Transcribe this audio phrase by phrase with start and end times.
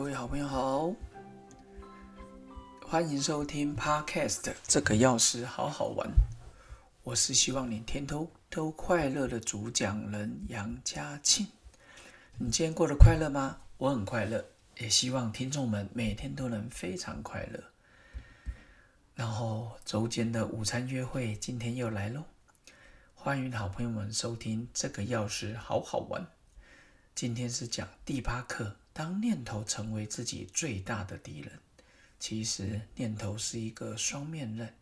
[0.00, 0.90] 各位好朋友好，
[2.86, 4.54] 欢迎收听 Podcast。
[4.66, 6.08] 这个钥匙好好玩，
[7.02, 11.48] 我是希望你天都都快乐的主讲人杨家庆。
[12.38, 13.58] 你今天过得快乐吗？
[13.76, 14.42] 我很快乐，
[14.78, 17.62] 也希望听众们每天都能非常快乐。
[19.14, 22.24] 然后周间的午餐约会今天又来喽，
[23.14, 26.26] 欢迎好朋友们收听这个钥匙好好玩。
[27.14, 28.79] 今天是讲第八课。
[28.92, 31.58] 当念头成为自己最大的敌人，
[32.18, 34.74] 其实念头是一个双面刃。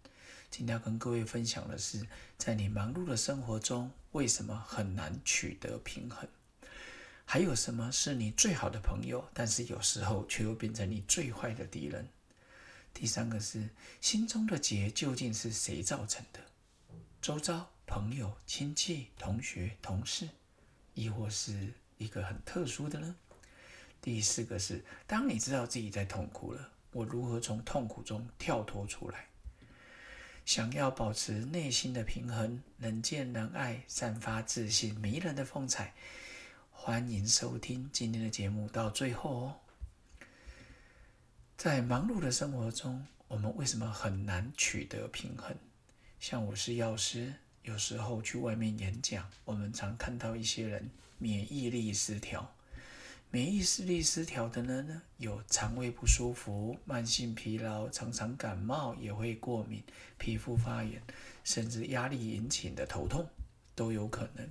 [0.50, 2.06] 今天要跟各位分享的是，
[2.38, 6.26] 在你忙碌的生活中，为什么很难取得平衡？
[7.26, 12.08] 还有什么是你最好的朋友，但是有时候却又变成你最坏的敌人？
[12.94, 13.68] 第三个是
[14.00, 16.40] 心中的结究竟是谁造成的？
[17.20, 20.30] 周遭朋友、亲戚、同学、同事，
[20.94, 23.14] 亦或是一个很特殊的呢？
[24.00, 29.26] 第四个是，当你知道自己在痛苦了，我如何从痛苦中跳脱出来？
[30.44, 35.92] 想要保持内心的平衡，能见能爱，散发自信，迷人的风采。
[36.70, 39.56] 欢迎收听今天的节目到最后哦。
[41.56, 45.54] 在忙碌的生活中，我们为什么很难取得平衡？
[46.18, 52.54] 像我是药师，有时候去外面演讲，我们常看到一些人免疫力失调。
[53.30, 59.84] 免疫力失调的人呢，有肠胃不舒服、慢性疲劳、常常感冒，也会过敏、
[60.16, 61.02] 皮肤发炎，
[61.44, 63.28] 甚至压力引起的头痛
[63.74, 64.48] 都有可能。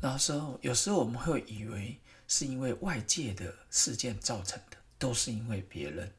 [0.00, 1.98] 那时候，有时候我们会以为
[2.28, 6.12] 是因为外界的事件造成的，都是因为别人，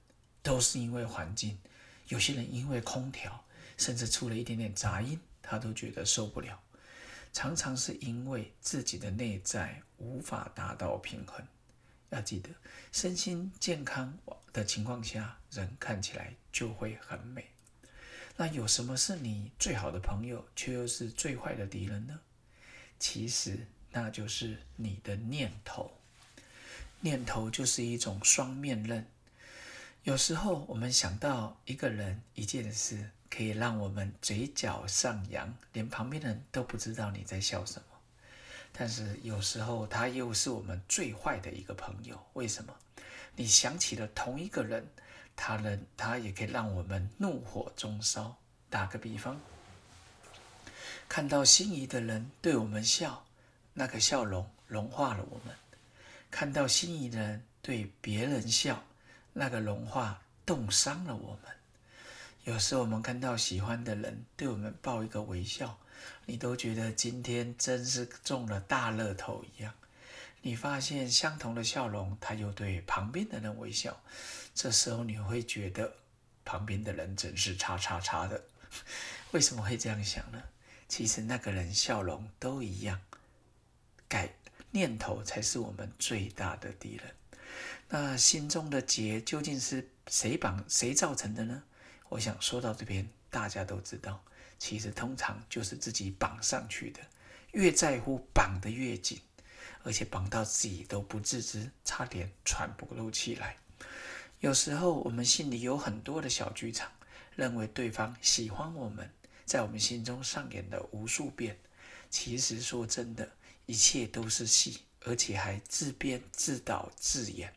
[0.43, 1.57] 都是因为环境。
[2.09, 3.45] 有些人因为空调，
[3.77, 6.59] 甚至出了一点点杂音，他都觉得受不了。
[7.37, 11.45] 常常是因为自己的内在无法达到平衡。
[12.09, 12.49] 要记得，
[12.91, 14.17] 身心健康
[14.51, 17.45] 的情况下，人看起来就会很美。
[18.37, 22.19] 那有什么是你最好的朋友，却又是最坏的敌人呢？
[22.97, 25.91] 其实，那就是你的念头。
[27.01, 29.07] 念头就是一种双面刃。
[30.07, 33.09] 有时候，我们想到一个人、一件事。
[33.29, 37.87] 可以让我们嘴角上扬，连旁边的人都不知道你在笑什么。
[38.71, 42.17] 但是有时候他又是我们最坏的一个朋友。
[42.33, 42.73] 为什么？
[43.35, 44.87] 你想起了同一个人，
[45.35, 48.37] 他人他也可以让我们怒火中烧。
[48.69, 49.41] 打个比方，
[51.09, 53.25] 看到心仪的人对我们笑，
[53.73, 55.53] 那个笑容融化了我们；
[56.31, 58.81] 看到心仪的人对别人笑，
[59.39, 61.51] 那个融化冻伤了我们。
[62.43, 65.77] 有时我们看到喜欢的人对我们报一个微笑，
[66.25, 69.71] 你都觉得今天真是中了大乐透一样。
[70.41, 74.01] 你发现相同的笑容，他又对旁边的人微笑，
[74.55, 75.93] 这时候你会觉得
[76.43, 78.43] 旁边的人真是叉叉叉的。
[79.31, 80.41] 为什么会这样想呢？
[80.87, 82.99] 其实那个人笑容都一样，
[84.07, 84.33] 改
[84.71, 87.13] 念头才是我们最大的敌人。
[87.89, 91.63] 那心中的结究竟是谁绑谁造成的呢？
[92.09, 94.23] 我想说到这边，大家都知道，
[94.59, 96.99] 其实通常就是自己绑上去的，
[97.53, 99.21] 越在乎绑得越紧，
[99.83, 103.55] 而且绑到自己都不自知，差点喘不过气来。
[104.39, 106.91] 有时候我们心里有很多的小剧场，
[107.35, 109.09] 认为对方喜欢我们，
[109.45, 111.57] 在我们心中上演了无数遍。
[112.09, 113.31] 其实说真的，
[113.65, 117.53] 一切都是戏，而且还自编自导自演，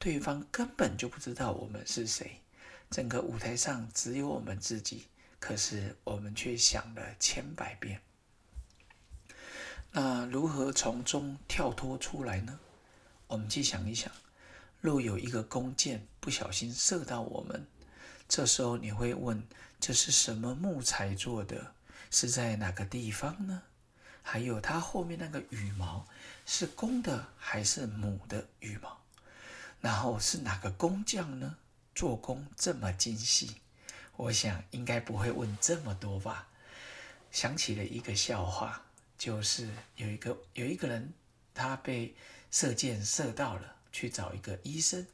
[0.00, 2.40] 对方根本就不知道我们是谁。
[2.90, 8.00] 整个舞台上只有我们自己，可是我们却想了千百遍。
[9.92, 12.58] 那如何从中跳脱出来呢？
[13.26, 14.10] 我们去想一想，
[14.80, 17.66] 若有一个弓箭不小心射到我们，
[18.26, 19.46] 这时候你会问：
[19.78, 21.74] 这是什么木材做的？
[22.10, 23.62] 是在哪个地方呢？
[24.22, 26.06] 还有它后面那个羽毛
[26.46, 28.99] 是公的还是母的羽毛？
[29.80, 31.56] 然后是哪个工匠呢？
[31.94, 33.56] 做工这么精细，
[34.16, 36.48] 我想应该不会问这么多吧。
[37.30, 38.82] 想起了一个笑话，
[39.18, 41.12] 就是有一个有一个人，
[41.54, 42.14] 他被
[42.50, 45.06] 射箭射到了，去找一个医生。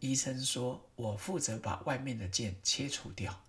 [0.00, 3.42] 医生说：“我负责把外面的箭切除掉，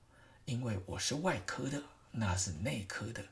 [0.45, 1.81] 因为我是外科的，
[2.11, 3.23] 那是内科的。”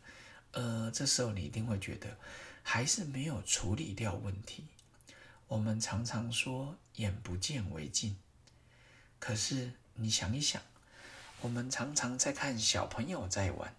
[0.51, 2.17] 呃，这时候你一定会觉得
[2.61, 4.65] 还是没有处理掉问题。
[5.53, 8.17] 我们常常说“眼不见为净”。
[9.19, 10.59] 可是你想一想，
[11.41, 13.75] 我们常常在看小朋友在玩，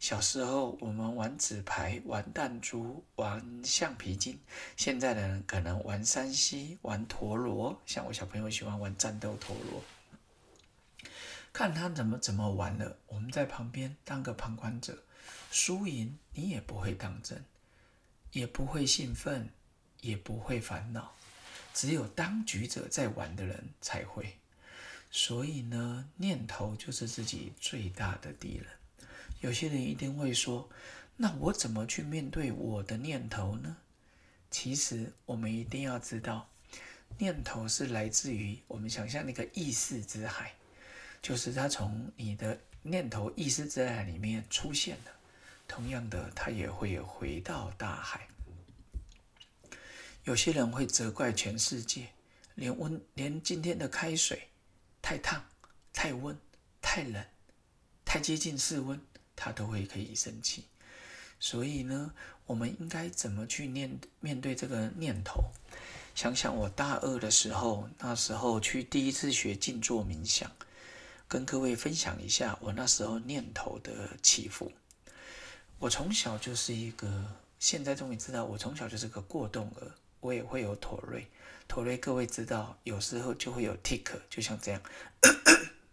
[0.00, 4.40] 小时候我们玩纸牌、玩弹珠、玩橡皮筋，
[4.74, 7.78] 现在的人可能玩山西、玩陀螺。
[7.84, 9.82] 像我小朋友喜欢玩战斗陀螺，
[11.52, 14.96] 看他怎么怎么玩了，我们在旁边当个旁观者，
[15.50, 17.44] 输赢你也不会当真，
[18.32, 19.50] 也不会兴奋，
[20.00, 21.14] 也不会烦恼，
[21.78, 24.36] 只有当局者在玩的人才会。
[25.12, 28.66] 所以呢，念头就是自己最大的敌人。
[29.40, 30.68] 有些人一定会说
[31.16, 33.76] ：“那我怎么去面对我的念头呢？”
[34.50, 36.48] 其实我们一定要知道，
[37.16, 40.52] 念头是来自于我们想象那个意识之海，
[41.22, 45.12] 就是它从你的念头意识之海里面出现的。
[45.68, 48.26] 同样的，它也会回到大海。
[50.28, 52.06] 有些人会责怪全世界，
[52.54, 54.48] 连温连今天的开水
[55.00, 55.42] 太烫、
[55.90, 56.38] 太温、
[56.82, 57.24] 太冷、
[58.04, 59.00] 太接近室温。
[59.34, 60.64] 他都会可以生气，
[61.38, 62.12] 所以呢，
[62.44, 65.44] 我们应该怎么去念面对这个念头？
[66.14, 70.50] 想想我大二的时候，那时候去第一次学静坐冥想，
[71.28, 74.72] 跟各位分享一下我那时候念头的起伏。
[75.78, 77.24] 我从小就是一个，
[77.60, 81.26] 现在终于知道，我从小就是个过动儿，我也会有妥瑞。
[81.66, 84.82] 妥瑞各位知道，有时候就会有 tick，就像这样，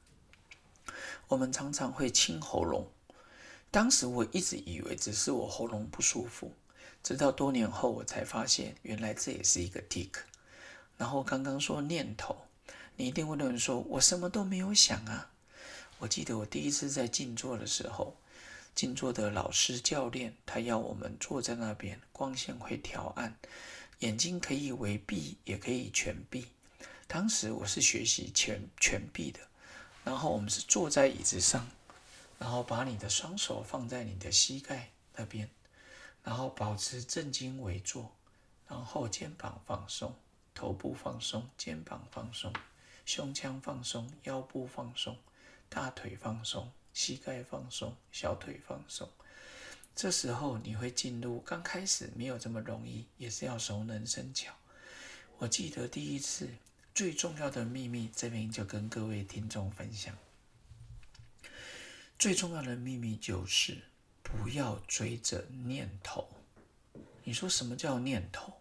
[1.27, 2.87] 我们常常会清喉咙。
[3.71, 6.53] 当时我一直以为只是我喉咙不舒服，
[7.03, 10.11] 直到多年后我才发现，原来这也是一个 tick。
[10.97, 12.37] 然后刚刚说念头，
[12.95, 15.29] 你一定会有人说我什么都没有想啊。
[15.99, 18.15] 我记得我第一次在静坐的时候，
[18.73, 23.35] 静坐的老师教练他要我们坐在那边，光线会调暗，
[23.99, 26.47] 眼睛可以微闭也可以全闭。
[27.07, 29.39] 当时我是学习全全闭的，
[30.03, 31.67] 然后我们是坐在椅子上。
[32.37, 35.49] 然后把你的双手放在你的膝盖那边，
[36.21, 38.13] 然后保持正襟危坐，
[38.67, 40.13] 然后肩膀放松，
[40.53, 42.51] 头部放松，肩膀放松，
[43.05, 45.17] 胸腔放松，腰部放松，
[45.69, 49.09] 大腿放松，膝盖放松，小腿放松。
[49.95, 54.53] 这时候你会进入，刚开始没有这么容易，也是要熟能生巧。
[55.37, 56.49] 我记得第一次
[56.93, 60.13] 最重要的秘密，这边就跟各位听众分享。
[62.19, 63.83] 最重要的秘密就是
[64.21, 66.27] 不要追着念头。
[67.23, 68.53] 你说什么叫念头？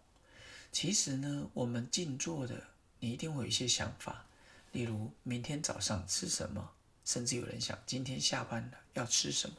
[0.71, 2.67] 其实呢，我们静坐的，
[2.99, 4.25] 你一定会有一些想法，
[4.71, 6.71] 例如明天早上吃什么，
[7.03, 9.55] 甚至有人想今天下班了要吃什么，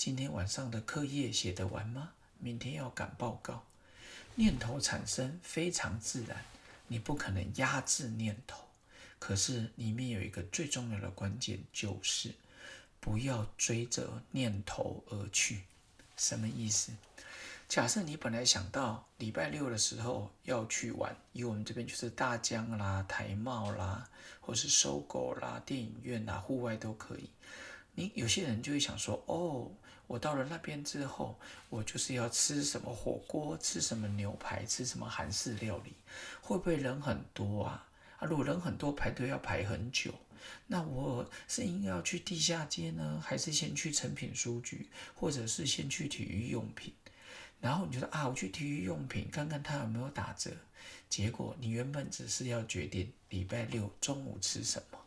[0.00, 2.12] 今天晚上的课业写得完吗？
[2.38, 3.64] 明天要赶报告。
[4.34, 6.42] 念头产生非常自然，
[6.88, 8.64] 你不可能压制念头。
[9.18, 12.32] 可是里面有一个最重要的关键就是。
[12.98, 15.64] 不要追着念头而去，
[16.16, 16.92] 什么意思？
[17.68, 24.08] 假设你本来想到礼拜六的时候要去玩，以我们这边就是大江啦、台茂啦，
[24.40, 27.28] 或是搜狗啦、电影院啦、户外都可以。
[27.94, 29.70] 你有些人就会想说：哦，
[30.06, 31.38] 我到了那边之后，
[31.68, 35.94] 我就是要吃什么火锅，吃什么牛排，吃什么韩式料理，
[36.40, 37.86] 会不会人很多啊？
[38.18, 40.12] 啊，如果人很多，排队要排很久。
[40.66, 46.94] 那我是应该要去地下街呢，还是先去成品书局，或者是先去体育用品？
[47.60, 50.50] 然后你觉得啊，我去体育用品看看它有没有打折。
[51.08, 54.98] 结果你原本只是要决定礼拜六中午吃什么，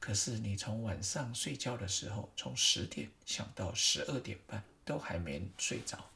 [0.00, 6.10] 可是你从晚上睡觉的时候，从十点想到十二点半都还没睡着，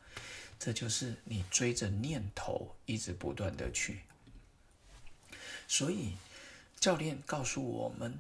[0.58, 4.00] 这就是你追着念头一直不断的去。
[5.66, 6.16] 所以
[6.78, 8.18] 教练告诉我们。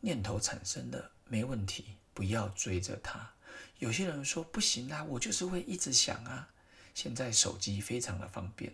[0.00, 3.32] 念头产生的没问题，不要追着它。
[3.78, 6.46] 有些人说不行啊，我就是会一直想啊。
[6.94, 8.70] 现在手机非常的方便，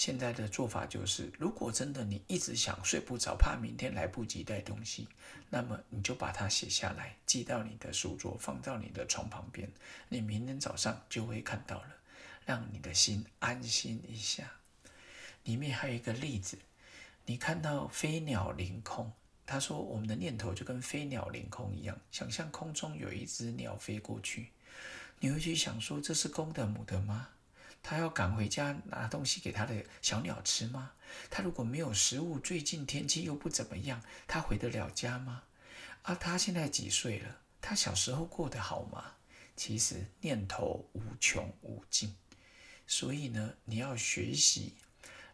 [0.00, 5.06] 现在的做法就是，如果真的你一直想睡不着，怕明天来不及带东西，
[5.50, 9.70] 那么你就把它写下来，记到你的书桌，放到你的床旁边，
[10.08, 11.96] 你明天早上就会看到了，
[12.46, 14.50] 让你的心安心一下。
[15.44, 16.56] 里面还有一个例子，
[17.26, 19.12] 你看到飞鸟凌空。
[19.44, 24.46] 他说：“我们的念头就跟飞鸟凌空一样，想象空中有一只鸟飞过去，
[25.18, 27.28] 你会去想说这是公的母的吗？
[27.82, 30.92] 他要赶回家拿东西给他的小鸟吃吗？
[31.28, 35.42] 他如果没有食物，最近天气又不怎么样，他回得了家吗？
[36.02, 37.38] 啊，他现在几岁了？
[37.60, 39.12] 他小时候过得好吗？
[39.56, 42.16] 其实念头无穷无尽，
[42.86, 44.74] 所以呢，你要学习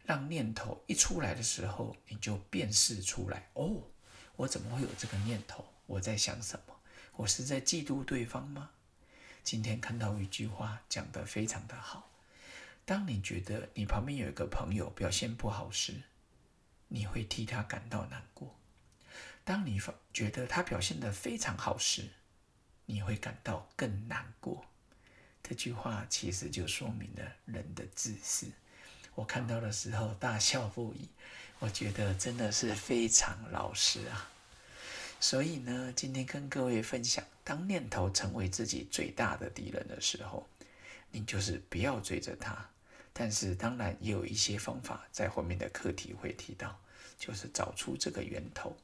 [0.04, 3.82] 让念头一出来的时候，你就辨识出来哦。”
[4.36, 5.64] 我怎么会有这个念头？
[5.86, 6.74] 我在想什么？
[7.14, 8.70] 我是在嫉妒对方吗？
[9.42, 12.08] 今天看到一句话讲得非常的好：
[12.86, 15.92] 当你觉得你旁边有一个朋友表现不好时，
[16.86, 18.48] 你会替他感到难过；
[19.44, 22.08] 当你发觉得他表现得非常好时，
[22.84, 24.64] 你会感到更难过。
[25.42, 28.46] 这句话其实就说明了人的自私。
[29.16, 31.08] 我看到的时候大笑不已，
[31.58, 34.30] 我觉得真的是非常老实啊。
[35.18, 40.48] 所以呢，今天跟各位分享，当念头成为自己最大的敌人的时候，
[41.10, 42.70] 你就是不要追着他。
[43.18, 46.78] 但是当然也有一些方法，在后面的课题会提到，
[47.18, 48.76] 就是找出这个源头。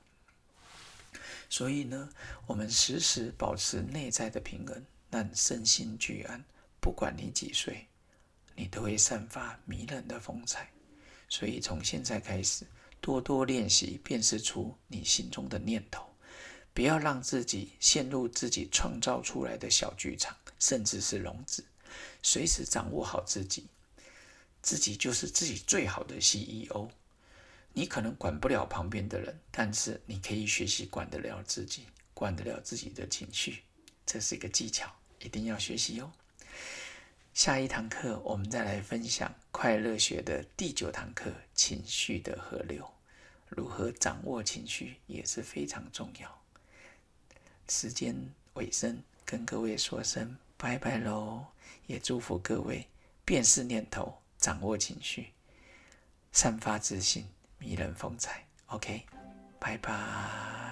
[1.51, 2.09] 所以呢，
[2.47, 6.43] 我们时时保持内在的平衡，让身心俱安。
[6.81, 7.87] 不管你几岁，
[8.57, 10.71] 你都会散发迷人的风采。
[11.29, 12.67] 所以从现在开始，
[13.03, 16.09] 多多练习，辨识出你心中的念头。
[16.73, 21.67] 不要让自己陷入自己创造出来的小剧场，甚至是笼子。
[22.23, 23.67] 随时掌握好自己，
[24.63, 26.89] 自己就是自己最好的 CEO。
[27.75, 33.63] 你可能管不了旁边的人，但是你可以学习管得了自己，管得了自己的情绪。
[34.07, 36.13] 这是一个技巧，一定要学习哦。
[37.35, 42.87] 下一堂课我们再来分享快乐学的第九堂课——情绪的河流，
[43.49, 46.43] 如何掌握情绪也是非常重要。
[47.69, 48.15] 时间
[48.55, 51.47] 尾声，跟各位说声拜拜喽！
[51.87, 52.87] 也祝福各位
[53.25, 55.33] 辨识念头，掌握情绪，
[56.33, 57.25] 散发自信，
[57.59, 58.45] 迷人风采。
[58.67, 59.07] OK，
[59.61, 60.72] 拜拜。